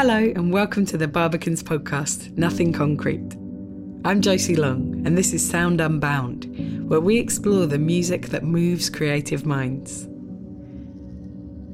Hello, 0.00 0.14
and 0.14 0.52
welcome 0.52 0.86
to 0.86 0.96
the 0.96 1.08
Barbicans 1.08 1.60
podcast, 1.60 2.30
Nothing 2.38 2.72
Concrete. 2.72 3.34
I'm 4.04 4.20
Josie 4.20 4.54
Long, 4.54 5.02
and 5.04 5.18
this 5.18 5.32
is 5.32 5.44
Sound 5.44 5.80
Unbound, 5.80 6.88
where 6.88 7.00
we 7.00 7.18
explore 7.18 7.66
the 7.66 7.80
music 7.80 8.28
that 8.28 8.44
moves 8.44 8.90
creative 8.90 9.44
minds. 9.44 10.04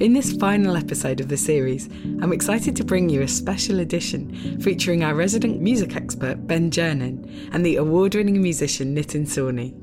In 0.02 0.14
this 0.14 0.34
final 0.38 0.74
episode 0.74 1.20
of 1.20 1.28
the 1.28 1.36
series, 1.36 1.90
I'm 2.22 2.32
excited 2.32 2.74
to 2.76 2.82
bring 2.82 3.10
you 3.10 3.20
a 3.20 3.28
special 3.28 3.80
edition 3.80 4.58
featuring 4.58 5.04
our 5.04 5.14
resident 5.14 5.60
music 5.60 5.94
expert 5.94 6.46
Ben 6.46 6.70
Gernon 6.70 7.50
and 7.52 7.66
the 7.66 7.76
award 7.76 8.14
winning 8.14 8.40
musician 8.40 8.96
Nitin 8.96 9.26
Sawhney. 9.26 9.74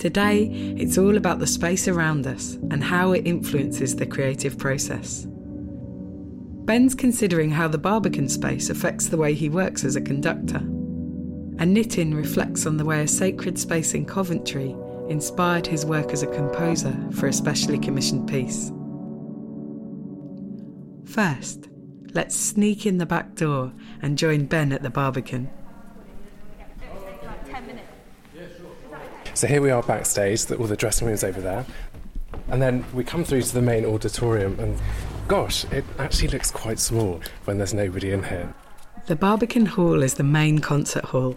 Today, 0.00 0.46
it's 0.76 0.98
all 0.98 1.16
about 1.16 1.38
the 1.38 1.46
space 1.46 1.86
around 1.86 2.26
us 2.26 2.54
and 2.72 2.82
how 2.82 3.12
it 3.12 3.24
influences 3.24 3.94
the 3.94 4.04
creative 4.04 4.58
process. 4.58 5.28
Ben's 6.64 6.94
considering 6.94 7.50
how 7.50 7.66
the 7.66 7.78
Barbican 7.78 8.28
space 8.28 8.70
affects 8.70 9.08
the 9.08 9.16
way 9.16 9.34
he 9.34 9.48
works 9.48 9.84
as 9.84 9.96
a 9.96 10.00
conductor. 10.00 10.58
And 11.58 11.76
Nitin 11.76 12.14
reflects 12.14 12.66
on 12.66 12.76
the 12.76 12.84
way 12.84 13.02
a 13.02 13.08
sacred 13.08 13.58
space 13.58 13.94
in 13.94 14.06
Coventry 14.06 14.74
inspired 15.08 15.66
his 15.66 15.84
work 15.84 16.12
as 16.12 16.22
a 16.22 16.28
composer 16.28 16.96
for 17.12 17.26
a 17.26 17.32
specially 17.32 17.78
commissioned 17.78 18.28
piece. 18.28 18.70
First, 21.04 21.68
let's 22.14 22.36
sneak 22.36 22.86
in 22.86 22.98
the 22.98 23.06
back 23.06 23.34
door 23.34 23.72
and 24.00 24.16
join 24.16 24.46
Ben 24.46 24.72
at 24.72 24.82
the 24.82 24.90
Barbican. 24.90 25.50
So 29.34 29.48
here 29.48 29.60
we 29.60 29.70
are 29.70 29.82
backstage, 29.82 30.48
all 30.52 30.66
the 30.66 30.76
dressing 30.76 31.08
rooms 31.08 31.24
over 31.24 31.40
there. 31.40 31.66
And 32.48 32.62
then 32.62 32.84
we 32.92 33.02
come 33.02 33.24
through 33.24 33.42
to 33.42 33.54
the 33.54 33.62
main 33.62 33.84
auditorium, 33.84 34.58
and 34.60 34.78
gosh, 35.28 35.64
it 35.72 35.84
actually 35.98 36.28
looks 36.28 36.50
quite 36.50 36.78
small 36.78 37.20
when 37.44 37.58
there's 37.58 37.74
nobody 37.74 38.12
in 38.12 38.22
here. 38.24 38.54
The 39.06 39.16
Barbican 39.16 39.66
Hall 39.66 40.02
is 40.02 40.14
the 40.14 40.22
main 40.22 40.60
concert 40.60 41.06
hall. 41.06 41.36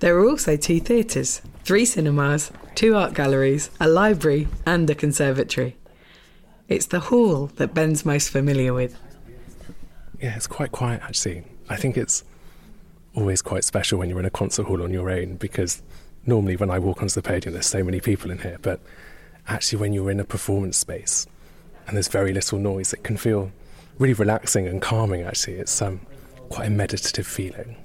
There 0.00 0.16
are 0.16 0.28
also 0.28 0.56
two 0.56 0.80
theatres, 0.80 1.42
three 1.64 1.84
cinemas, 1.84 2.52
two 2.74 2.94
art 2.94 3.14
galleries, 3.14 3.70
a 3.80 3.88
library, 3.88 4.48
and 4.64 4.88
a 4.88 4.94
conservatory. 4.94 5.76
It's 6.68 6.86
the 6.86 7.00
hall 7.00 7.50
that 7.56 7.74
Ben's 7.74 8.04
most 8.04 8.30
familiar 8.30 8.72
with. 8.72 8.96
Yeah, 10.20 10.36
it's 10.36 10.46
quite 10.46 10.72
quiet 10.72 11.02
actually. 11.02 11.44
I 11.68 11.76
think 11.76 11.96
it's 11.96 12.24
always 13.14 13.42
quite 13.42 13.64
special 13.64 13.98
when 13.98 14.08
you're 14.08 14.20
in 14.20 14.24
a 14.24 14.30
concert 14.30 14.66
hall 14.66 14.82
on 14.82 14.92
your 14.92 15.10
own 15.10 15.36
because 15.36 15.82
normally 16.26 16.56
when 16.56 16.70
I 16.70 16.78
walk 16.78 17.02
onto 17.02 17.14
the 17.14 17.22
podium, 17.22 17.52
there's 17.52 17.66
so 17.66 17.82
many 17.82 18.00
people 18.00 18.30
in 18.30 18.38
here, 18.38 18.58
but 18.62 18.80
actually 19.46 19.80
when 19.80 19.92
you're 19.92 20.10
in 20.10 20.20
a 20.20 20.24
performance 20.24 20.76
space 20.76 21.26
and 21.88 21.96
there's 21.96 22.08
very 22.08 22.32
little 22.32 22.58
noise, 22.58 22.92
it 22.92 23.02
can 23.02 23.16
feel 23.16 23.50
really 23.98 24.14
relaxing 24.14 24.68
and 24.68 24.80
calming 24.80 25.22
actually. 25.22 25.54
It's 25.54 25.82
um, 25.82 26.00
quite 26.50 26.66
a 26.66 26.70
meditative 26.70 27.26
feeling. 27.26 27.76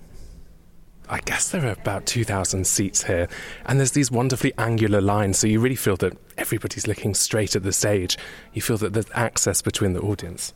I 1.10 1.20
guess 1.22 1.50
there 1.50 1.66
are 1.66 1.72
about 1.72 2.06
2,000 2.06 2.66
seats 2.66 3.04
here, 3.04 3.28
and 3.66 3.80
there's 3.80 3.92
these 3.92 4.10
wonderfully 4.10 4.54
angular 4.58 5.02
lines, 5.02 5.38
so 5.38 5.48
you 5.48 5.60
really 5.60 5.76
feel 5.76 5.98
that 5.98 6.18
everybody's 6.38 6.88
looking 6.88 7.14
straight 7.14 7.56
at 7.56 7.64
the 7.64 7.74
stage. 7.74 8.18
You 8.54 8.62
feel 8.62 8.78
that 8.78 8.94
there's 8.94 9.10
access 9.14 9.62
between 9.62 9.94
the 9.94 10.00
audience, 10.00 10.54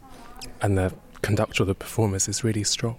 and 0.62 0.78
the 0.78 0.94
conductor 1.22 1.64
or 1.64 1.66
the 1.66 1.76
performers 1.76 2.28
is 2.30 2.46
really 2.46 2.64
strong. 2.64 2.98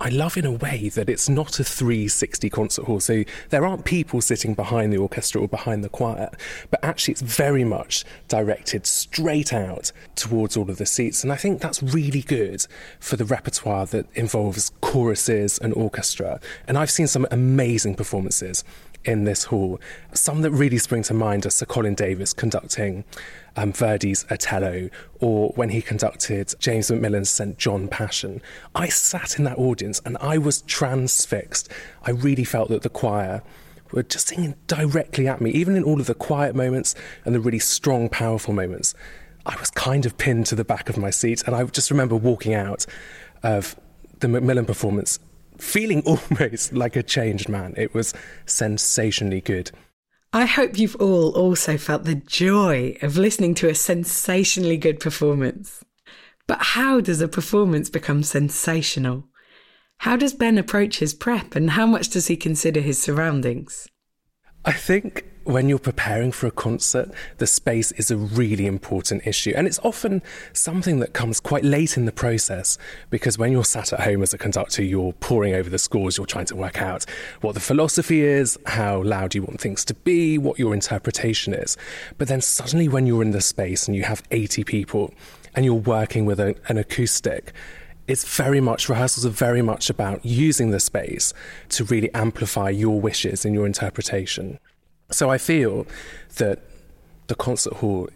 I 0.00 0.08
love 0.08 0.36
in 0.36 0.44
a 0.44 0.52
way 0.52 0.88
that 0.90 1.08
it's 1.08 1.28
not 1.28 1.60
a 1.60 1.64
360 1.64 2.50
concert 2.50 2.84
hall. 2.86 3.00
So 3.00 3.22
there 3.50 3.64
aren't 3.64 3.84
people 3.84 4.20
sitting 4.20 4.54
behind 4.54 4.92
the 4.92 4.96
orchestra 4.96 5.40
or 5.40 5.48
behind 5.48 5.84
the 5.84 5.88
choir, 5.88 6.30
but 6.70 6.82
actually 6.82 7.12
it's 7.12 7.22
very 7.22 7.62
much 7.62 8.04
directed 8.26 8.86
straight 8.86 9.52
out 9.52 9.92
towards 10.16 10.56
all 10.56 10.68
of 10.68 10.78
the 10.78 10.86
seats. 10.86 11.22
And 11.22 11.32
I 11.32 11.36
think 11.36 11.60
that's 11.60 11.82
really 11.82 12.22
good 12.22 12.66
for 12.98 13.16
the 13.16 13.24
repertoire 13.24 13.86
that 13.86 14.06
involves 14.14 14.72
choruses 14.80 15.58
and 15.58 15.72
orchestra. 15.74 16.40
And 16.66 16.76
I've 16.76 16.90
seen 16.90 17.06
some 17.06 17.26
amazing 17.30 17.94
performances 17.94 18.64
in 19.04 19.24
this 19.24 19.44
hall. 19.44 19.80
Some 20.12 20.42
that 20.42 20.50
really 20.50 20.78
spring 20.78 21.02
to 21.04 21.14
mind 21.14 21.46
are 21.46 21.50
Sir 21.50 21.66
Colin 21.66 21.94
Davis 21.94 22.32
conducting 22.32 23.04
um, 23.56 23.72
Verdi's 23.72 24.24
Otello, 24.30 24.88
or 25.20 25.50
when 25.56 25.70
he 25.70 25.82
conducted 25.82 26.54
James 26.58 26.90
Macmillan's 26.90 27.30
St. 27.30 27.56
John 27.58 27.88
Passion. 27.88 28.42
I 28.74 28.88
sat 28.88 29.38
in 29.38 29.44
that 29.44 29.58
audience 29.58 30.00
and 30.04 30.16
I 30.18 30.38
was 30.38 30.62
transfixed. 30.62 31.70
I 32.02 32.10
really 32.10 32.44
felt 32.44 32.68
that 32.70 32.82
the 32.82 32.88
choir 32.88 33.42
were 33.92 34.02
just 34.02 34.28
singing 34.28 34.56
directly 34.66 35.28
at 35.28 35.40
me, 35.40 35.50
even 35.50 35.76
in 35.76 35.84
all 35.84 36.00
of 36.00 36.06
the 36.06 36.14
quiet 36.14 36.54
moments 36.54 36.94
and 37.24 37.34
the 37.34 37.40
really 37.40 37.58
strong, 37.58 38.08
powerful 38.08 38.52
moments. 38.52 38.94
I 39.46 39.56
was 39.60 39.70
kind 39.70 40.06
of 40.06 40.16
pinned 40.16 40.46
to 40.46 40.54
the 40.54 40.64
back 40.64 40.88
of 40.88 40.96
my 40.96 41.10
seat, 41.10 41.42
and 41.46 41.54
I 41.54 41.62
just 41.64 41.90
remember 41.90 42.16
walking 42.16 42.54
out 42.54 42.86
of 43.42 43.76
the 44.20 44.28
Macmillan 44.28 44.64
performance 44.64 45.18
feeling 45.58 46.02
almost 46.06 46.72
like 46.72 46.96
a 46.96 47.02
changed 47.02 47.48
man. 47.48 47.74
It 47.76 47.94
was 47.94 48.14
sensationally 48.46 49.40
good. 49.40 49.70
I 50.32 50.46
hope 50.46 50.78
you've 50.78 50.96
all 50.96 51.30
also 51.30 51.78
felt 51.78 52.04
the 52.04 52.16
joy 52.16 52.96
of 53.02 53.16
listening 53.16 53.54
to 53.56 53.68
a 53.68 53.74
sensationally 53.74 54.76
good 54.76 54.98
performance. 54.98 55.84
But 56.46 56.58
how 56.60 57.00
does 57.00 57.20
a 57.20 57.28
performance 57.28 57.88
become 57.88 58.22
sensational? 58.22 59.28
How 59.98 60.16
does 60.16 60.34
Ben 60.34 60.58
approach 60.58 60.98
his 60.98 61.14
prep 61.14 61.54
and 61.54 61.70
how 61.70 61.86
much 61.86 62.08
does 62.08 62.26
he 62.26 62.36
consider 62.36 62.80
his 62.80 63.00
surroundings? 63.00 63.88
I 64.64 64.72
think 64.72 65.24
when 65.44 65.68
you're 65.68 65.78
preparing 65.78 66.32
for 66.32 66.46
a 66.46 66.50
concert, 66.50 67.10
the 67.38 67.46
space 67.46 67.92
is 67.92 68.10
a 68.10 68.16
really 68.16 68.66
important 68.66 69.26
issue. 69.26 69.52
And 69.54 69.66
it's 69.66 69.78
often 69.80 70.22
something 70.52 71.00
that 71.00 71.12
comes 71.12 71.38
quite 71.38 71.64
late 71.64 71.96
in 71.96 72.06
the 72.06 72.12
process 72.12 72.78
because 73.10 73.38
when 73.38 73.52
you're 73.52 73.64
sat 73.64 73.92
at 73.92 74.00
home 74.00 74.22
as 74.22 74.32
a 74.32 74.38
conductor, 74.38 74.82
you're 74.82 75.12
poring 75.14 75.54
over 75.54 75.68
the 75.68 75.78
scores, 75.78 76.16
you're 76.16 76.26
trying 76.26 76.46
to 76.46 76.56
work 76.56 76.80
out 76.80 77.04
what 77.42 77.54
the 77.54 77.60
philosophy 77.60 78.22
is, 78.22 78.58
how 78.66 79.02
loud 79.02 79.34
you 79.34 79.42
want 79.42 79.60
things 79.60 79.84
to 79.86 79.94
be, 79.94 80.38
what 80.38 80.58
your 80.58 80.72
interpretation 80.72 81.52
is. 81.52 81.76
But 82.16 82.28
then 82.28 82.40
suddenly, 82.40 82.88
when 82.88 83.06
you're 83.06 83.22
in 83.22 83.32
the 83.32 83.42
space 83.42 83.86
and 83.86 83.96
you 83.96 84.04
have 84.04 84.22
80 84.30 84.64
people 84.64 85.12
and 85.54 85.64
you're 85.64 85.74
working 85.74 86.24
with 86.24 86.40
a, 86.40 86.56
an 86.68 86.78
acoustic, 86.78 87.52
it's 88.06 88.36
very 88.36 88.60
much 88.60 88.88
rehearsals 88.88 89.24
are 89.24 89.30
very 89.30 89.62
much 89.62 89.88
about 89.88 90.24
using 90.24 90.70
the 90.70 90.80
space 90.80 91.32
to 91.70 91.84
really 91.84 92.12
amplify 92.14 92.68
your 92.68 93.00
wishes 93.00 93.44
and 93.44 93.54
your 93.54 93.66
interpretation. 93.66 94.58
So 95.14 95.30
I 95.30 95.38
feel 95.38 95.86
that 96.38 96.58
the 97.28 97.36
concert 97.36 97.74
hall 97.74 98.08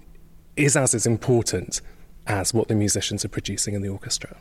is 0.56 0.76
as 0.76 0.94
as 0.96 1.06
important 1.06 1.80
as 2.26 2.52
what 2.52 2.66
the 2.66 2.74
musicians 2.74 3.24
are 3.24 3.28
producing 3.28 3.74
in 3.74 3.82
the 3.82 3.88
orchestra. 3.88 4.36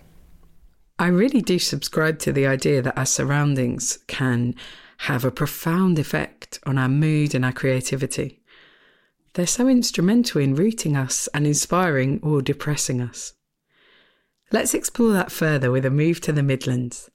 I 0.97 1.07
really 1.09 1.43
do 1.43 1.59
subscribe 1.59 2.17
to 2.19 2.33
the 2.33 2.47
idea 2.47 2.81
that 2.81 2.97
our 2.97 3.05
surroundings 3.05 3.99
can 4.07 4.55
have 5.09 5.23
a 5.23 5.29
profound 5.29 5.99
effect 5.99 6.59
on 6.65 6.79
our 6.79 6.89
mood 6.89 7.35
and 7.35 7.45
our 7.45 7.51
creativity. 7.51 8.41
They're 9.35 9.45
so 9.45 9.67
instrumental 9.67 10.41
in 10.41 10.55
rooting 10.55 10.97
us 10.97 11.27
and 11.35 11.45
inspiring 11.45 12.19
or 12.23 12.41
depressing 12.41 13.01
us. 13.01 13.33
Let's 14.51 14.73
explore 14.73 15.13
that 15.13 15.31
further 15.31 15.69
with 15.69 15.85
a 15.85 15.91
move 15.91 16.21
to 16.21 16.31
the 16.31 16.41
Midlands. 16.41 17.11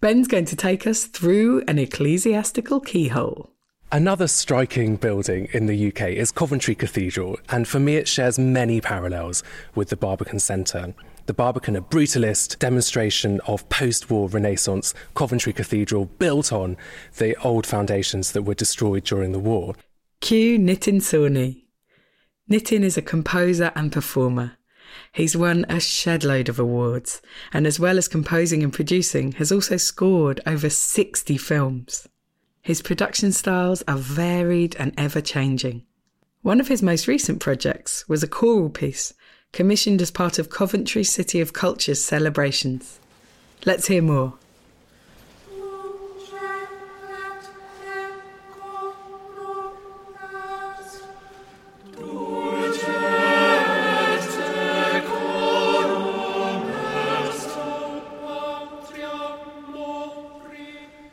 Ben's 0.00 0.28
going 0.28 0.46
to 0.46 0.56
take 0.56 0.86
us 0.86 1.04
through 1.04 1.62
an 1.68 1.78
ecclesiastical 1.78 2.80
keyhole. 2.80 3.52
Another 3.92 4.26
striking 4.26 4.96
building 4.96 5.46
in 5.52 5.66
the 5.66 5.88
UK 5.88 6.08
is 6.08 6.32
Coventry 6.32 6.74
Cathedral, 6.74 7.38
and 7.48 7.68
for 7.68 7.78
me 7.78 7.94
it 7.94 8.08
shares 8.08 8.36
many 8.36 8.80
parallels 8.80 9.44
with 9.76 9.90
the 9.90 9.96
Barbican 9.96 10.40
Centre. 10.40 10.92
The 11.26 11.32
Barbican, 11.32 11.76
a 11.76 11.82
brutalist 11.82 12.58
demonstration 12.58 13.40
of 13.46 13.68
post 13.68 14.10
war 14.10 14.28
Renaissance 14.28 14.92
Coventry 15.14 15.52
Cathedral 15.52 16.06
built 16.06 16.52
on 16.52 16.76
the 17.18 17.36
old 17.44 17.64
foundations 17.64 18.32
that 18.32 18.42
were 18.42 18.54
destroyed 18.54 19.04
during 19.04 19.30
the 19.30 19.38
war. 19.38 19.76
Q 20.20 20.58
Nitin 20.58 21.00
Sawhney. 21.00 21.66
Nitin 22.50 22.82
is 22.82 22.96
a 22.96 23.02
composer 23.02 23.70
and 23.76 23.92
performer. 23.92 24.56
He's 25.12 25.36
won 25.36 25.64
a 25.68 25.78
shed-load 25.78 26.48
of 26.48 26.58
awards, 26.58 27.22
and 27.52 27.68
as 27.68 27.78
well 27.78 27.98
as 27.98 28.08
composing 28.08 28.64
and 28.64 28.72
producing, 28.72 29.32
has 29.32 29.52
also 29.52 29.76
scored 29.76 30.40
over 30.44 30.68
60 30.68 31.38
films. 31.38 32.08
His 32.66 32.82
production 32.82 33.30
styles 33.30 33.84
are 33.86 33.96
varied 33.96 34.74
and 34.74 34.92
ever 34.98 35.20
changing. 35.20 35.84
One 36.42 36.58
of 36.58 36.66
his 36.66 36.82
most 36.82 37.06
recent 37.06 37.38
projects 37.38 38.08
was 38.08 38.24
a 38.24 38.26
choral 38.26 38.70
piece 38.70 39.14
commissioned 39.52 40.02
as 40.02 40.10
part 40.10 40.40
of 40.40 40.50
Coventry 40.50 41.04
City 41.04 41.40
of 41.40 41.52
Culture's 41.52 42.02
celebrations. 42.02 42.98
Let's 43.64 43.86
hear 43.86 44.02
more. 44.02 44.34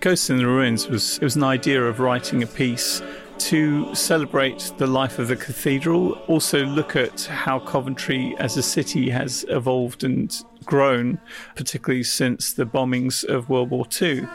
Ghosts 0.04 0.30
in 0.30 0.36
the 0.36 0.46
Ruins 0.46 0.90
was 0.90 1.16
it 1.20 1.24
was 1.24 1.38
an 1.38 1.46
idea 1.46 1.82
of 1.82 2.02
writing 2.02 2.44
a 2.44 2.46
piece 2.46 3.02
to 3.38 3.96
celebrate 3.96 4.74
the 4.78 4.86
life 4.86 5.18
of 5.18 5.30
the 5.30 5.38
cathedral, 5.38 6.16
also 6.28 6.66
look 6.66 6.98
at 6.98 7.24
how 7.24 7.60
Coventry 7.60 8.36
as 8.38 8.58
a 8.58 8.62
city 8.62 9.10
has 9.12 9.46
evolved 9.48 10.04
and 10.04 10.44
grown, 10.66 11.22
particularly 11.56 12.04
since 12.04 12.52
the 12.52 12.66
bombings 12.66 13.24
of 13.24 13.48
World 13.48 13.70
War 13.70 13.86
II 14.02 14.28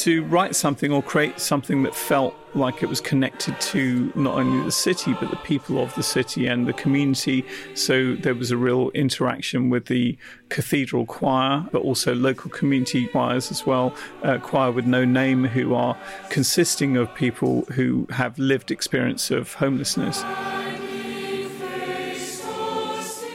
to 0.00 0.24
write 0.24 0.56
something 0.56 0.92
or 0.92 1.02
create 1.02 1.38
something 1.38 1.82
that 1.82 1.94
felt 1.94 2.34
like 2.54 2.82
it 2.82 2.88
was 2.88 3.00
connected 3.00 3.60
to 3.60 4.10
not 4.16 4.34
only 4.34 4.64
the 4.64 4.72
city 4.72 5.14
but 5.20 5.30
the 5.30 5.36
people 5.36 5.80
of 5.80 5.94
the 5.94 6.02
city 6.02 6.46
and 6.46 6.66
the 6.66 6.72
community. 6.72 7.44
So 7.74 8.14
there 8.16 8.34
was 8.34 8.50
a 8.50 8.56
real 8.56 8.90
interaction 8.90 9.70
with 9.70 9.86
the 9.86 10.16
cathedral 10.48 11.06
choir, 11.06 11.66
but 11.70 11.82
also 11.82 12.14
local 12.14 12.50
community 12.50 13.06
choirs 13.06 13.50
as 13.50 13.66
well. 13.66 13.94
Choir 14.42 14.72
with 14.72 14.86
no 14.86 15.04
name, 15.04 15.44
who 15.44 15.74
are 15.74 15.96
consisting 16.28 16.96
of 16.96 17.14
people 17.14 17.66
who 17.72 18.06
have 18.10 18.38
lived 18.38 18.70
experience 18.70 19.30
of 19.30 19.54
homelessness. 19.54 20.24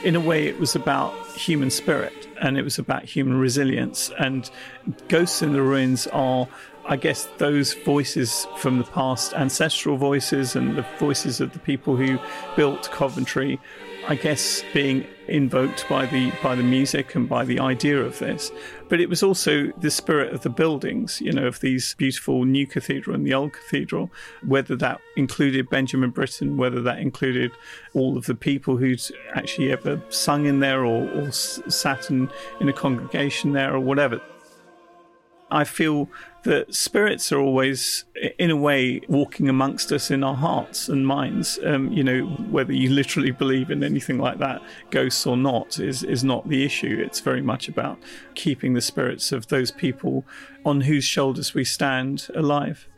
In 0.06 0.14
a 0.14 0.20
way, 0.20 0.46
it 0.46 0.60
was 0.60 0.76
about 0.76 1.12
human 1.36 1.68
spirit 1.68 2.28
and 2.40 2.56
it 2.56 2.62
was 2.62 2.78
about 2.78 3.04
human 3.04 3.40
resilience. 3.40 4.12
And 4.20 4.48
Ghosts 5.08 5.42
in 5.42 5.52
the 5.52 5.62
Ruins 5.62 6.06
are, 6.12 6.46
I 6.84 6.94
guess, 6.94 7.28
those 7.38 7.74
voices 7.74 8.46
from 8.58 8.78
the 8.78 8.84
past, 8.84 9.34
ancestral 9.34 9.96
voices, 9.96 10.54
and 10.54 10.78
the 10.78 10.86
voices 11.00 11.40
of 11.40 11.52
the 11.54 11.58
people 11.58 11.96
who 11.96 12.20
built 12.54 12.88
Coventry 12.92 13.58
I 14.08 14.14
guess, 14.14 14.62
being 14.72 15.04
invoked 15.28 15.88
by 15.88 16.06
the 16.06 16.32
by 16.42 16.54
the 16.54 16.62
music 16.62 17.14
and 17.14 17.28
by 17.28 17.44
the 17.44 17.58
idea 17.58 18.00
of 18.00 18.18
this. 18.18 18.52
But 18.88 19.00
it 19.00 19.08
was 19.08 19.22
also 19.22 19.72
the 19.78 19.90
spirit 19.90 20.32
of 20.32 20.42
the 20.42 20.50
buildings, 20.50 21.20
you 21.20 21.32
know, 21.32 21.46
of 21.46 21.60
these 21.60 21.94
beautiful 21.94 22.44
new 22.44 22.66
cathedral 22.66 23.16
and 23.16 23.26
the 23.26 23.34
old 23.34 23.52
cathedral. 23.52 24.10
Whether 24.44 24.76
that 24.76 25.00
included 25.16 25.68
Benjamin 25.68 26.10
Britten, 26.10 26.56
whether 26.56 26.80
that 26.82 26.98
included 26.98 27.52
all 27.94 28.16
of 28.16 28.26
the 28.26 28.34
people 28.34 28.76
who'd 28.76 29.02
actually 29.34 29.72
ever 29.72 30.00
sung 30.08 30.46
in 30.46 30.60
there 30.60 30.84
or, 30.84 31.08
or 31.10 31.32
sat 31.32 32.10
in, 32.10 32.30
in 32.60 32.68
a 32.68 32.72
congregation 32.72 33.52
there 33.52 33.74
or 33.74 33.80
whatever. 33.80 34.20
I 35.50 35.64
feel 35.64 36.08
that 36.42 36.74
spirits 36.74 37.32
are 37.32 37.38
always, 37.38 38.04
in 38.38 38.50
a 38.50 38.56
way, 38.56 39.00
walking 39.08 39.48
amongst 39.48 39.92
us 39.92 40.10
in 40.10 40.22
our 40.22 40.34
hearts 40.34 40.88
and 40.88 41.06
minds. 41.06 41.58
Um, 41.64 41.92
you 41.92 42.04
know, 42.04 42.26
whether 42.50 42.72
you 42.72 42.90
literally 42.90 43.32
believe 43.32 43.70
in 43.70 43.82
anything 43.82 44.18
like 44.18 44.38
that, 44.38 44.62
ghosts 44.90 45.26
or 45.26 45.36
not, 45.36 45.78
is, 45.78 46.02
is 46.04 46.22
not 46.24 46.48
the 46.48 46.64
issue. 46.64 47.02
It's 47.04 47.20
very 47.20 47.42
much 47.42 47.68
about 47.68 47.98
keeping 48.34 48.74
the 48.74 48.80
spirits 48.80 49.32
of 49.32 49.48
those 49.48 49.70
people 49.70 50.24
on 50.64 50.82
whose 50.82 51.04
shoulders 51.04 51.54
we 51.54 51.64
stand 51.64 52.28
alive. 52.34 52.88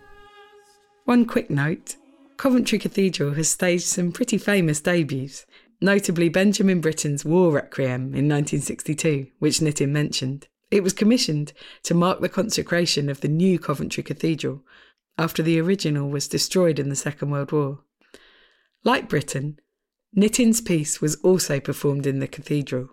One 1.05 1.25
quick 1.25 1.49
note 1.49 1.97
Coventry 2.37 2.79
Cathedral 2.79 3.33
has 3.35 3.49
staged 3.49 3.87
some 3.87 4.13
pretty 4.13 4.39
famous 4.39 4.81
debuts, 4.81 5.47
notably 5.81 6.29
Benjamin 6.29 6.81
Britten's 6.81 7.25
War 7.25 7.51
Requiem 7.51 8.15
in 8.15 8.29
1962, 8.29 9.27
which 9.39 9.59
Nitin 9.59 9.89
mentioned. 9.89 10.49
It 10.71 10.83
was 10.83 10.93
commissioned 10.93 11.53
to 11.85 11.95
mark 11.95 12.21
the 12.21 12.29
consecration 12.29 13.09
of 13.09 13.21
the 13.21 13.29
new 13.29 13.59
Coventry 13.59 14.03
Cathedral 14.03 14.63
after 15.17 15.43
the 15.43 15.59
original 15.61 16.09
was 16.09 16.29
destroyed 16.29 16.79
in 16.79 16.89
the 16.89 16.97
Second 16.97 17.31
World 17.31 17.53
War. 17.53 17.81
Like 18.85 19.09
Britten, 19.09 19.59
Nitin's 20.15 20.61
piece 20.61 21.01
was 21.01 21.17
also 21.17 21.59
performed 21.61 22.07
in 22.07 22.19
the 22.19 22.29
cathedral, 22.29 22.91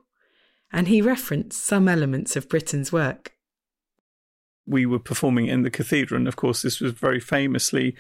and 0.72 0.88
he 0.88 1.02
referenced 1.02 1.64
some 1.64 1.88
elements 1.88 2.36
of 2.36 2.50
Britten's 2.50 2.92
work. 2.92 3.34
We 4.66 4.86
were 4.86 5.00
performing 5.00 5.48
in 5.48 5.62
the 5.62 5.70
cathedral, 5.70 6.18
and 6.18 6.28
of 6.28 6.36
course, 6.36 6.62
this 6.62 6.82
was 6.82 6.94
very 6.94 7.20
famously 7.20 7.96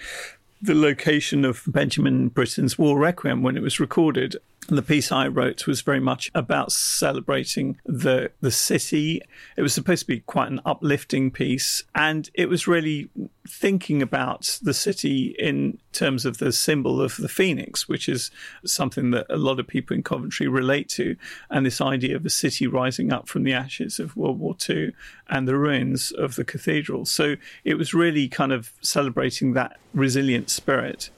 the 0.66 0.76
location 0.76 1.46
of 1.46 1.64
Benjamin 1.68 2.30
Britten's 2.30 2.78
War 2.78 2.98
Requiem 2.98 3.44
when 3.44 3.56
it 3.56 3.64
was 3.64 3.80
recorded. 3.80 4.36
And 4.68 4.78
the 4.80 4.84
piece 4.84 5.12
I 5.12 5.28
wrote 5.28 5.68
was 5.68 5.82
very 5.82 6.00
much 6.00 6.32
about 6.34 6.72
celebrating 6.72 7.78
the 7.86 8.32
the 8.42 8.50
city. 8.50 9.22
It 9.56 9.62
was 9.62 9.76
supposed 9.76 10.02
to 10.02 10.08
be 10.08 10.22
quite 10.22 10.52
an 10.52 10.60
uplifting 10.66 11.30
piece, 11.30 11.84
and 11.94 12.30
it 12.34 12.50
was 12.50 12.68
really 12.68 13.10
thinking 13.48 14.02
about 14.02 14.58
the 14.64 14.74
city 14.74 15.36
in 15.38 15.78
terms 15.94 16.26
of 16.26 16.40
the 16.40 16.52
symbol 16.52 17.00
of 17.00 17.16
the 17.18 17.30
phoenix, 17.30 17.88
which 17.88 18.10
is 18.10 18.32
something 18.66 19.12
that 19.12 19.28
a 19.30 19.38
lot 19.38 19.60
of 19.60 19.68
people 19.68 19.96
in 19.96 20.02
Coventry 20.02 20.48
relate 20.48 20.90
to, 20.90 21.16
and 21.52 21.64
this 21.64 21.80
idea 21.80 22.16
of 22.16 22.26
a 22.26 22.32
city 22.32 22.66
rising 22.66 23.14
up 23.14 23.28
from 23.28 23.44
the 23.44 23.54
ashes 23.54 24.00
of 24.00 24.18
World 24.18 24.40
War 24.40 24.56
II 24.68 24.94
and 25.30 25.48
the 25.48 25.58
ruins 25.58 26.12
of 26.12 26.36
the 26.36 26.44
cathedral. 26.44 27.06
So 27.06 27.36
it 27.64 27.76
was 27.76 27.94
really 27.94 28.28
kind 28.28 28.52
of 28.52 28.72
celebrating 28.82 29.54
that 29.54 29.78
resilient 29.94 30.50
spirit. 30.50 31.10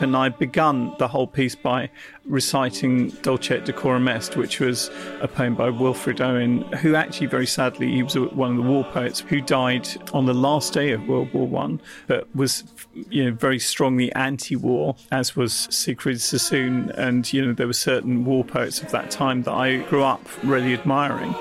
And 0.00 0.16
I'd 0.16 0.38
begun 0.38 0.94
the 0.98 1.08
whole 1.08 1.26
piece 1.26 1.54
by 1.54 1.90
reciting 2.26 3.10
Dulce 3.22 3.50
et 3.50 3.64
Decorum 3.64 4.08
Est, 4.08 4.36
which 4.36 4.60
was 4.60 4.90
a 5.20 5.28
poem 5.28 5.54
by 5.54 5.70
Wilfred 5.70 6.20
Owen, 6.20 6.62
who 6.74 6.94
actually, 6.94 7.28
very 7.28 7.46
sadly, 7.46 7.92
he 7.92 8.02
was 8.02 8.18
one 8.18 8.50
of 8.50 8.56
the 8.56 8.70
war 8.70 8.84
poets 8.84 9.20
who 9.20 9.40
died 9.40 9.88
on 10.12 10.26
the 10.26 10.34
last 10.34 10.72
day 10.72 10.92
of 10.92 11.08
World 11.08 11.32
War 11.32 11.46
One, 11.46 11.80
but 12.06 12.28
was, 12.34 12.64
you 13.08 13.24
know, 13.24 13.32
very 13.32 13.58
strongly 13.58 14.12
anti-war, 14.12 14.96
as 15.10 15.34
was 15.34 15.52
Siegfried 15.70 16.20
Sassoon. 16.20 16.90
And, 16.90 17.32
you 17.32 17.46
know, 17.46 17.52
there 17.52 17.66
were 17.66 17.72
certain 17.72 18.24
war 18.24 18.44
poets 18.44 18.82
of 18.82 18.90
that 18.90 19.10
time 19.10 19.42
that 19.44 19.52
I 19.52 19.78
grew 19.78 20.02
up 20.02 20.20
really 20.44 20.74
admiring. 20.74 21.34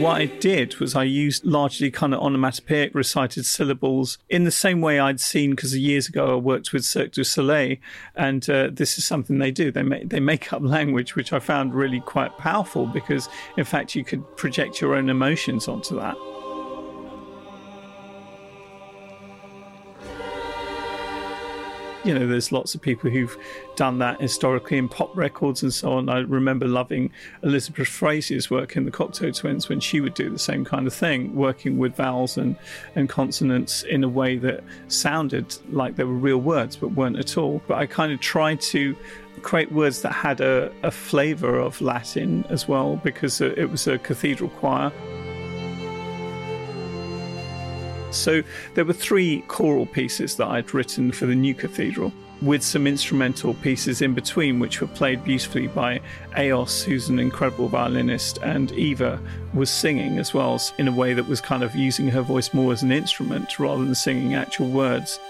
What 0.00 0.20
I 0.20 0.26
did 0.26 0.76
was 0.76 0.94
I 0.94 1.04
used 1.04 1.44
largely 1.44 1.90
kind 1.90 2.14
of 2.14 2.20
onomatopoeic 2.20 2.94
recited 2.94 3.44
syllables 3.44 4.18
in 4.28 4.44
the 4.44 4.50
same 4.50 4.80
way 4.80 4.98
I'd 4.98 5.20
seen 5.20 5.50
because 5.50 5.76
years 5.76 6.08
ago 6.08 6.32
I 6.32 6.36
worked 6.36 6.72
with 6.72 6.84
Cirque 6.84 7.12
du 7.12 7.24
Soleil, 7.24 7.76
and 8.14 8.48
uh, 8.48 8.70
this 8.72 8.98
is 8.98 9.04
something 9.04 9.38
they 9.38 9.50
do. 9.50 9.70
They 9.70 9.82
make 9.82 10.08
they 10.08 10.20
make 10.20 10.52
up 10.52 10.62
language, 10.62 11.14
which 11.14 11.32
I 11.32 11.38
found 11.38 11.74
really 11.74 12.00
quite 12.00 12.36
powerful 12.38 12.86
because 12.86 13.28
in 13.56 13.64
fact 13.64 13.94
you 13.94 14.04
could 14.04 14.24
project 14.36 14.80
your 14.80 14.94
own 14.94 15.10
emotions 15.10 15.68
onto 15.68 15.96
that. 15.96 16.16
You 22.04 22.14
know, 22.14 22.26
there's 22.26 22.50
lots 22.50 22.74
of 22.74 22.80
people 22.80 23.10
who've 23.10 23.36
done 23.76 23.98
that 23.98 24.20
historically 24.20 24.76
in 24.76 24.88
pop 24.88 25.16
records 25.16 25.62
and 25.62 25.72
so 25.72 25.92
on. 25.92 26.08
I 26.08 26.18
remember 26.18 26.66
loving 26.66 27.12
Elizabeth 27.42 27.86
Fraser's 27.86 28.50
work 28.50 28.76
in 28.76 28.84
the 28.84 28.90
Cocteau 28.90 29.36
Twins 29.36 29.68
when 29.68 29.78
she 29.78 30.00
would 30.00 30.14
do 30.14 30.28
the 30.28 30.38
same 30.38 30.64
kind 30.64 30.86
of 30.86 30.94
thing, 30.94 31.34
working 31.34 31.78
with 31.78 31.94
vowels 31.94 32.36
and, 32.36 32.56
and 32.96 33.08
consonants 33.08 33.84
in 33.84 34.02
a 34.02 34.08
way 34.08 34.36
that 34.38 34.64
sounded 34.88 35.56
like 35.70 35.94
they 35.94 36.04
were 36.04 36.12
real 36.12 36.38
words 36.38 36.74
but 36.74 36.88
weren't 36.88 37.18
at 37.18 37.38
all. 37.38 37.62
But 37.68 37.78
I 37.78 37.86
kind 37.86 38.12
of 38.12 38.20
tried 38.20 38.60
to 38.62 38.96
create 39.42 39.70
words 39.72 40.02
that 40.02 40.12
had 40.12 40.40
a, 40.40 40.72
a 40.82 40.90
flavour 40.90 41.58
of 41.58 41.80
Latin 41.80 42.44
as 42.48 42.66
well 42.66 42.96
because 42.96 43.40
it 43.40 43.70
was 43.70 43.86
a 43.86 43.98
cathedral 43.98 44.50
choir. 44.50 44.92
So 48.12 48.42
there 48.74 48.84
were 48.84 48.92
three 48.92 49.42
choral 49.48 49.86
pieces 49.86 50.36
that 50.36 50.48
I'd 50.48 50.74
written 50.74 51.12
for 51.12 51.26
the 51.26 51.34
new 51.34 51.54
cathedral, 51.54 52.12
with 52.40 52.62
some 52.62 52.86
instrumental 52.86 53.54
pieces 53.54 54.02
in 54.02 54.14
between, 54.14 54.58
which 54.58 54.80
were 54.80 54.88
played 54.88 55.22
beautifully 55.24 55.68
by 55.68 56.00
Eos, 56.36 56.82
who's 56.82 57.08
an 57.08 57.18
incredible 57.18 57.68
violinist, 57.68 58.38
and 58.42 58.72
Eva 58.72 59.20
was 59.54 59.70
singing 59.70 60.18
as 60.18 60.34
well, 60.34 60.60
in 60.78 60.88
a 60.88 60.92
way 60.92 61.14
that 61.14 61.28
was 61.28 61.40
kind 61.40 61.62
of 61.62 61.74
using 61.76 62.08
her 62.08 62.22
voice 62.22 62.52
more 62.52 62.72
as 62.72 62.82
an 62.82 62.90
instrument 62.90 63.58
rather 63.58 63.84
than 63.84 63.94
singing 63.94 64.34
actual 64.34 64.68
words. 64.68 65.20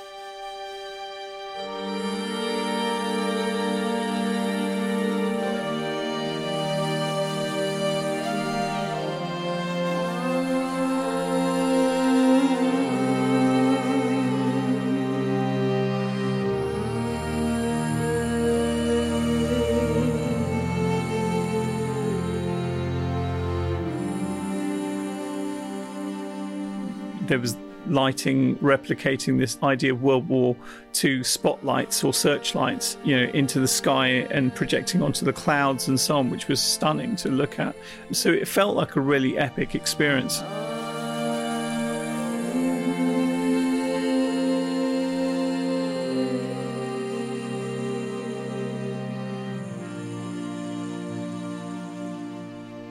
There 27.33 27.41
was 27.41 27.57
lighting 27.87 28.57
replicating 28.57 29.39
this 29.39 29.59
idea 29.63 29.95
of 29.95 30.03
World 30.03 30.29
War 30.29 30.55
II 31.03 31.25
spotlights 31.25 32.05
or 32.05 32.13
searchlights, 32.13 32.99
you 33.05 33.17
know, 33.17 33.33
into 33.33 33.59
the 33.59 33.67
sky 33.67 34.29
and 34.31 34.55
projecting 34.55 35.01
onto 35.01 35.25
the 35.25 35.33
clouds 35.33 35.89
and 35.89 35.99
so 35.99 36.19
on, 36.19 36.29
which 36.29 36.49
was 36.49 36.61
stunning 36.61 37.17
to 37.17 37.31
look 37.31 37.59
at. 37.59 37.75
So 38.11 38.29
it 38.29 38.47
felt 38.47 38.77
like 38.77 38.97
a 38.97 39.01
really 39.01 39.39
epic 39.39 39.75
experience. 39.75 40.43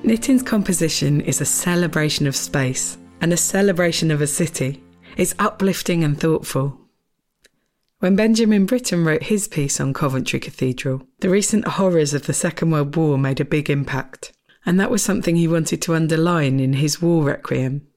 Nitin's 0.04 0.42
composition 0.42 1.22
is 1.22 1.42
a 1.42 1.46
celebration 1.46 2.26
of 2.26 2.36
space 2.36 2.98
and 3.22 3.32
a 3.32 3.38
celebration 3.38 4.12
of 4.12 4.20
a 4.20 4.28
city. 4.28 4.84
It's 5.16 5.36
uplifting 5.40 6.04
and 6.04 6.20
thoughtful. 6.20 6.78
When 8.00 8.16
Benjamin 8.16 8.66
Britten 8.66 9.06
wrote 9.06 9.24
his 9.24 9.48
piece 9.48 9.80
on 9.80 9.94
Coventry 9.94 10.40
Cathedral, 10.40 11.04
the 11.20 11.30
recent 11.30 11.68
horrors 11.68 12.16
of 12.16 12.26
the 12.26 12.34
Second 12.34 12.72
World 12.72 12.96
War 12.96 13.18
made 13.18 13.40
a 13.40 13.46
big 13.46 13.70
impact, 13.70 14.34
and 14.66 14.80
that 14.80 14.90
was 14.90 15.04
something 15.04 15.36
he 15.36 15.48
wanted 15.48 15.84
to 15.84 15.94
underline 15.94 16.60
in 16.60 16.74
his 16.74 17.00
war 17.00 17.24
requiem. 17.24 17.88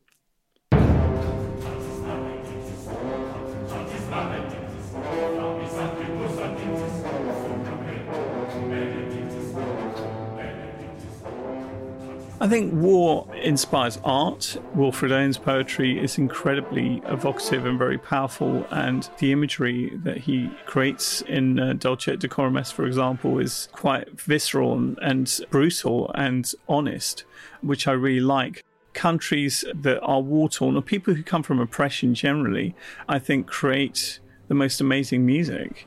I 12.45 12.47
think 12.47 12.75
war 12.75 13.27
inspires 13.37 13.99
art. 14.05 14.59
Wilfred 14.75 15.13
Owen's 15.13 15.39
poetry 15.39 15.99
is 15.99 16.19
incredibly 16.19 17.01
evocative 17.07 17.65
and 17.65 17.79
very 17.79 17.97
powerful, 17.97 18.67
and 18.71 19.09
the 19.17 19.33
imagery 19.33 19.97
that 20.03 20.19
he 20.19 20.51
creates 20.67 21.23
in 21.23 21.59
uh, 21.59 21.73
Dulce 21.73 22.09
et 22.09 22.19
Decorum 22.19 22.59
Est, 22.59 22.75
for 22.75 22.85
example, 22.85 23.39
is 23.39 23.71
quite 23.73 24.21
visceral 24.21 24.75
and, 24.75 24.99
and 25.01 25.41
brutal 25.49 26.11
and 26.15 26.53
honest, 26.69 27.25
which 27.63 27.89
I 27.89 27.93
really 27.93 28.21
like 28.21 28.63
countries 28.93 29.65
that 29.75 30.03
are 30.03 30.21
war 30.21 30.51
torn 30.51 30.77
or 30.77 30.83
people 30.83 31.15
who 31.15 31.23
come 31.23 31.43
from 31.43 31.61
oppression 31.61 32.15
generally, 32.15 32.75
I 33.09 33.21
think 33.21 33.47
create 33.47 34.21
the 34.49 34.55
most 34.55 34.83
amazing 34.83 35.25
music 35.25 35.87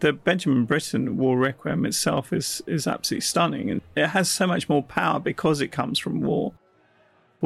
the 0.00 0.12
Benjamin 0.12 0.64
Britten 0.64 1.16
War 1.16 1.38
Requiem 1.38 1.86
itself 1.86 2.32
is 2.32 2.62
is 2.66 2.86
absolutely 2.86 3.22
stunning, 3.22 3.70
and 3.70 3.80
it 3.96 4.08
has 4.08 4.28
so 4.28 4.46
much 4.46 4.68
more 4.68 4.82
power 4.82 5.20
because 5.20 5.60
it 5.60 5.68
comes 5.68 5.98
from 5.98 6.20
war. 6.20 6.52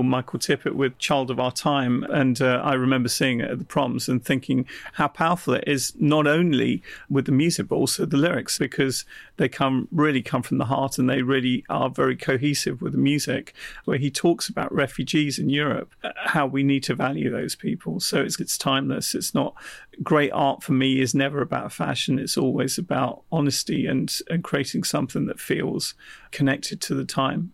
Michael 0.02 0.38
Tippett 0.38 0.74
with 0.74 0.98
Child 0.98 1.30
of 1.30 1.38
Our 1.38 1.52
Time. 1.52 2.02
And 2.04 2.40
uh, 2.40 2.60
I 2.64 2.74
remember 2.74 3.08
seeing 3.08 3.40
it 3.40 3.50
at 3.50 3.58
the 3.58 3.64
proms 3.64 4.08
and 4.08 4.24
thinking 4.24 4.66
how 4.94 5.08
powerful 5.08 5.54
it 5.54 5.64
is, 5.66 5.92
not 5.98 6.26
only 6.26 6.82
with 7.08 7.26
the 7.26 7.32
music, 7.32 7.68
but 7.68 7.76
also 7.76 8.04
the 8.04 8.16
lyrics, 8.16 8.58
because 8.58 9.04
they 9.36 9.48
come 9.48 9.88
really 9.92 10.22
come 10.22 10.42
from 10.42 10.58
the 10.58 10.64
heart 10.64 10.98
and 10.98 11.08
they 11.08 11.22
really 11.22 11.64
are 11.68 11.88
very 11.88 12.16
cohesive 12.16 12.82
with 12.82 12.92
the 12.92 12.98
music, 12.98 13.54
where 13.84 13.98
he 13.98 14.10
talks 14.10 14.48
about 14.48 14.72
refugees 14.74 15.38
in 15.38 15.48
Europe, 15.48 15.94
uh, 16.02 16.10
how 16.16 16.46
we 16.46 16.62
need 16.62 16.82
to 16.82 16.94
value 16.94 17.30
those 17.30 17.54
people. 17.54 18.00
So 18.00 18.22
it's, 18.22 18.40
it's 18.40 18.58
timeless. 18.58 19.14
It's 19.14 19.34
not 19.34 19.54
great 20.02 20.30
art 20.32 20.62
for 20.62 20.72
me 20.72 21.00
is 21.00 21.14
never 21.14 21.40
about 21.40 21.72
fashion. 21.72 22.18
It's 22.18 22.36
always 22.36 22.78
about 22.78 23.22
honesty 23.30 23.86
and, 23.86 24.12
and 24.28 24.42
creating 24.42 24.84
something 24.84 25.26
that 25.26 25.38
feels 25.38 25.94
connected 26.30 26.80
to 26.82 26.94
the 26.94 27.04
time. 27.04 27.52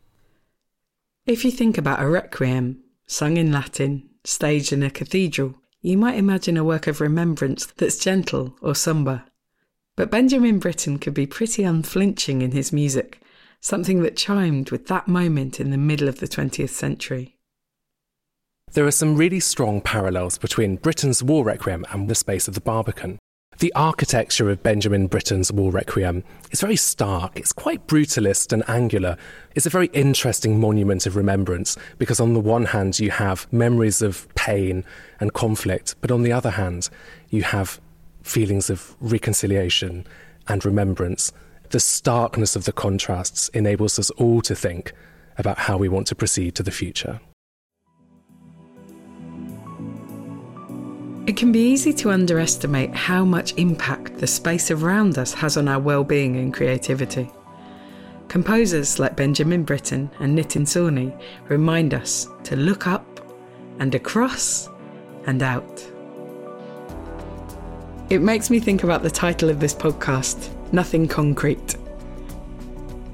If 1.27 1.45
you 1.45 1.51
think 1.51 1.77
about 1.77 2.03
a 2.03 2.09
requiem, 2.09 2.83
sung 3.07 3.37
in 3.37 3.53
Latin, 3.53 4.09
staged 4.25 4.73
in 4.73 4.83
a 4.83 4.91
cathedral, 4.91 5.55
you 5.83 5.97
might 5.99 6.17
imagine 6.17 6.57
a 6.57 6.65
work 6.65 6.87
of 6.87 7.01
remembrance 7.01 7.67
that's 7.67 7.99
gentle 7.99 8.57
or 8.61 8.75
sombre. 8.75 9.27
But 9.97 10.11
Benjamin 10.11 10.59
Britten 10.59 10.99
could 10.99 11.15
be 11.15 11.27
pretty 11.27 11.63
unflinching 11.63 12.43
in 12.43 12.53
his 12.53 12.73
music, 12.73 13.21
something 13.61 14.03
that 14.03 14.17
chimed 14.17 14.71
with 14.71 14.87
that 14.87 15.09
moment 15.09 15.61
in 15.61 15.71
the 15.71 15.77
middle 15.77 16.09
of 16.09 16.21
the 16.21 16.29
20th 16.29 16.71
century. 16.71 17.37
There 18.73 18.87
are 18.87 18.93
some 18.93 19.17
really 19.17 19.41
strong 19.41 19.81
parallels 19.81 20.39
between 20.39 20.77
Britten's 20.77 21.23
War 21.23 21.45
Requiem 21.45 21.85
and 21.91 22.09
the 22.09 22.15
space 22.15 22.49
of 22.49 22.55
the 22.55 22.61
Barbican. 22.61 23.19
The 23.61 23.75
architecture 23.75 24.49
of 24.49 24.63
Benjamin 24.63 25.07
Britten's 25.07 25.53
War 25.53 25.71
Requiem 25.71 26.25
is 26.51 26.63
very 26.63 26.77
stark. 26.77 27.39
It's 27.39 27.53
quite 27.53 27.87
brutalist 27.87 28.55
and 28.55 28.67
angular. 28.67 29.19
It's 29.55 29.67
a 29.67 29.71
very 29.71 29.89
interesting 29.89 30.59
monument 30.59 31.05
of 31.05 31.15
remembrance 31.15 31.77
because, 31.99 32.21
on 32.21 32.33
the 32.33 32.41
one 32.41 32.65
hand, 32.65 32.99
you 32.99 33.11
have 33.11 33.47
memories 33.53 34.01
of 34.01 34.27
pain 34.35 34.83
and 35.21 35.35
conflict, 35.35 35.95
but 36.01 36.11
on 36.11 36.23
the 36.23 36.33
other 36.33 36.53
hand, 36.53 36.89
you 37.29 37.43
have 37.43 37.83
feelings 38.23 38.71
of 38.71 38.97
reconciliation 38.99 40.07
and 40.49 40.65
remembrance. 40.65 41.31
The 41.69 41.81
starkness 41.81 42.57
of 42.57 42.65
the 42.65 42.73
contrasts 42.73 43.51
enables 43.51 43.99
us 43.99 44.09
all 44.13 44.41
to 44.41 44.55
think 44.55 44.95
about 45.37 45.59
how 45.59 45.77
we 45.77 45.91
want 45.91 46.07
to 46.07 46.15
proceed 46.15 46.55
to 46.55 46.63
the 46.63 46.71
future. 46.71 47.21
It 51.31 51.37
can 51.37 51.53
be 51.53 51.71
easy 51.71 51.93
to 51.93 52.11
underestimate 52.11 52.93
how 52.93 53.25
much 53.25 53.55
impact 53.55 54.19
the 54.19 54.27
space 54.27 54.73
around 54.73 55.17
us 55.17 55.33
has 55.35 55.57
on 55.57 55.69
our 55.69 55.79
well-being 55.79 56.35
and 56.35 56.53
creativity. 56.53 57.31
Composers 58.27 58.99
like 58.99 59.15
Benjamin 59.15 59.63
Britten 59.63 60.11
and 60.19 60.37
Nitin 60.37 60.63
Sawhney 60.63 61.17
remind 61.49 61.95
us 61.95 62.27
to 62.43 62.57
look 62.57 62.89
up 62.89 63.07
and 63.79 63.95
across 63.95 64.69
and 65.29 65.41
out. 65.41 65.89
It 68.11 68.23
makes 68.23 68.51
me 68.51 68.59
think 68.59 68.83
about 68.83 69.05
the 69.05 69.09
title 69.09 69.51
of 69.51 69.61
this 69.61 69.73
podcast, 69.73 70.51
Nothing 70.73 71.07
Concrete. 71.07 71.77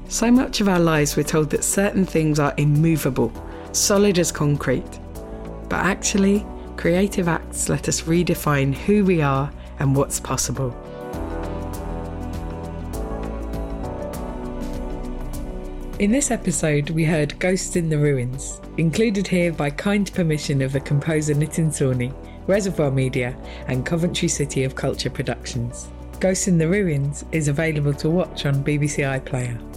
So 0.08 0.30
much 0.30 0.62
of 0.62 0.70
our 0.70 0.80
lives 0.80 1.18
we're 1.18 1.23
told 1.23 1.50
that 1.50 1.64
certain 1.64 2.06
things 2.06 2.40
are 2.40 2.54
immovable, 2.56 3.30
solid 3.73 4.18
as 4.18 4.32
concrete. 4.32 5.00
But 5.68 5.85
actually, 5.85 6.46
creative 6.76 7.28
acts 7.28 7.68
let 7.68 7.88
us 7.88 8.02
redefine 8.02 8.75
who 8.75 9.04
we 9.04 9.23
are 9.23 9.50
and 9.78 9.97
what's 9.97 10.21
possible. 10.21 10.75
In 15.99 16.12
this 16.12 16.30
episode, 16.30 16.90
we 16.90 17.04
heard 17.04 17.38
Ghosts 17.38 17.75
in 17.75 17.88
the 17.88 17.97
Ruins, 17.97 18.61
included 18.76 19.26
here 19.26 19.50
by 19.50 19.71
kind 19.71 20.12
permission 20.12 20.61
of 20.61 20.73
the 20.73 20.80
composer 20.80 21.35
Nitin 21.35 21.68
Sawhney, 21.68 22.12
Reservoir 22.47 22.90
Media, 22.90 23.35
and 23.66 23.87
Coventry 23.87 24.28
City 24.28 24.64
of 24.64 24.75
Culture 24.75 25.09
Productions. 25.09 25.88
Ghosts 26.21 26.49
in 26.49 26.59
the 26.59 26.68
Ruins 26.68 27.25
is 27.33 27.49
available 27.49 27.95
to 27.95 28.11
watch 28.11 28.45
on 28.45 28.62
BBC 28.62 29.04
iPlayer. 29.21 29.75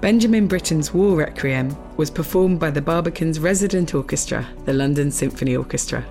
Benjamin 0.00 0.46
Britten's 0.46 0.94
War 0.94 1.14
Requiem 1.14 1.76
was 1.98 2.10
performed 2.10 2.58
by 2.58 2.70
the 2.70 2.80
Barbican's 2.80 3.38
resident 3.38 3.94
orchestra, 3.94 4.48
the 4.64 4.72
London 4.72 5.10
Symphony 5.10 5.56
Orchestra, 5.56 6.02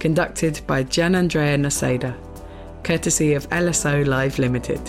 conducted 0.00 0.60
by 0.66 0.82
Gian 0.82 1.14
Andrea 1.14 1.56
Noseda. 1.56 2.16
courtesy 2.82 3.34
of 3.34 3.48
LSO 3.50 4.04
Live 4.06 4.40
Limited. 4.40 4.80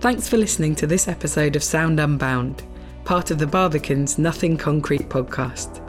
Thanks 0.00 0.28
for 0.28 0.38
listening 0.38 0.74
to 0.76 0.86
this 0.86 1.08
episode 1.08 1.56
of 1.56 1.62
Sound 1.62 2.00
Unbound, 2.00 2.62
part 3.04 3.30
of 3.30 3.38
the 3.38 3.46
Barbican's 3.46 4.18
Nothing 4.18 4.56
Concrete 4.56 5.08
podcast. 5.08 5.82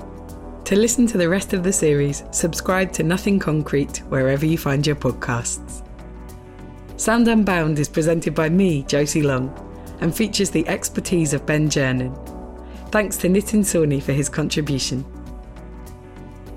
To 0.65 0.75
listen 0.75 1.07
to 1.07 1.17
the 1.17 1.29
rest 1.29 1.53
of 1.53 1.63
the 1.63 1.73
series, 1.73 2.23
subscribe 2.31 2.91
to 2.93 3.03
Nothing 3.03 3.39
Concrete 3.39 3.97
wherever 4.09 4.45
you 4.45 4.57
find 4.57 4.85
your 4.85 4.95
podcasts. 4.97 5.85
Sound 6.97 7.29
Unbound 7.29 7.79
is 7.79 7.87
presented 7.87 8.35
by 8.35 8.49
me, 8.49 8.83
Josie 8.83 9.23
Long, 9.23 9.49
and 10.01 10.15
features 10.15 10.49
the 10.49 10.67
expertise 10.67 11.33
of 11.33 11.45
Ben 11.45 11.69
Gernon. 11.69 12.15
Thanks 12.91 13.17
to 13.17 13.27
Nitin 13.27 13.61
Sawhney 13.61 14.01
for 14.01 14.13
his 14.13 14.29
contribution. 14.29 15.05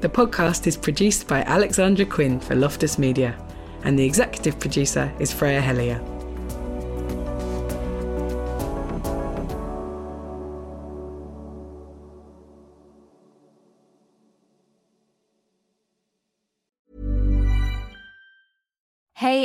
The 0.01 0.09
podcast 0.09 0.67
is 0.67 0.77
produced 0.77 1.29
by 1.29 1.43
Alexandra 1.43 2.05
Quinn 2.05 2.41
for 2.41 2.55
Loftus 2.55 2.99
Media, 2.99 3.37
and 3.85 3.99
the 3.99 4.05
executive 4.05 4.59
producer 4.59 5.13
is 5.19 5.33
Freya 5.33 5.61
Hellier. 5.63 6.12